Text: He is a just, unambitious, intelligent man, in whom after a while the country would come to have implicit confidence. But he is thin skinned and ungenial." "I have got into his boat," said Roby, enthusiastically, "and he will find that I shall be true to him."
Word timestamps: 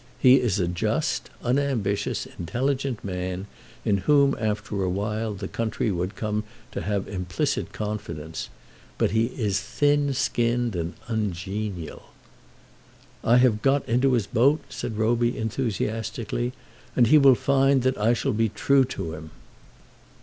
He 0.17 0.41
is 0.41 0.59
a 0.59 0.67
just, 0.67 1.29
unambitious, 1.43 2.27
intelligent 2.39 3.03
man, 3.05 3.45
in 3.85 3.97
whom 3.97 4.35
after 4.39 4.81
a 4.81 4.89
while 4.89 5.35
the 5.35 5.47
country 5.47 5.91
would 5.91 6.15
come 6.15 6.43
to 6.71 6.81
have 6.81 7.07
implicit 7.07 7.71
confidence. 7.71 8.49
But 8.97 9.11
he 9.11 9.25
is 9.25 9.61
thin 9.61 10.11
skinned 10.15 10.75
and 10.75 10.93
ungenial." 11.07 12.01
"I 13.23 13.37
have 13.37 13.61
got 13.61 13.87
into 13.87 14.13
his 14.13 14.25
boat," 14.25 14.61
said 14.69 14.97
Roby, 14.97 15.37
enthusiastically, 15.37 16.53
"and 16.95 17.05
he 17.05 17.19
will 17.19 17.35
find 17.35 17.83
that 17.83 17.99
I 17.99 18.13
shall 18.13 18.33
be 18.33 18.49
true 18.49 18.85
to 18.85 19.13
him." 19.13 19.29